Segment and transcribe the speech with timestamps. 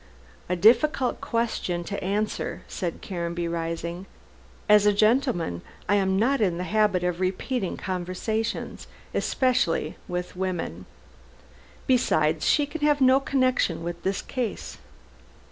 [0.49, 4.07] "A difficult question to answer," said Caranby, rising,
[4.67, 10.87] "as a gentleman, I am not in the habit of repeating conversations, especially with women.
[11.85, 14.79] Besides, she can have no connection with this case."